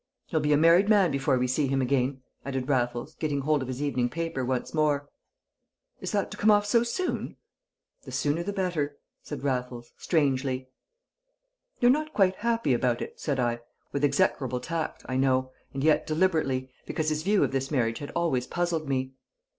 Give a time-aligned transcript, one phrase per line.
[0.25, 3.67] He'll be a married man before we see him again," added Raffles, getting hold of
[3.67, 5.07] his evening paper once more.
[5.99, 7.37] "Is that to come off so soon?"
[8.01, 10.69] "The sooner the better," said Raffles, strangely.
[11.81, 13.59] "You're not quite happy about it," said I,
[13.91, 18.09] with execrable tact, I know, and yet deliberately, because his view of this marriage had
[18.15, 19.13] always puzzled me.